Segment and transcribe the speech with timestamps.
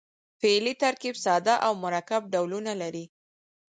[0.39, 3.05] فعلي ترکیب ساده او مرکب ډولونه لري.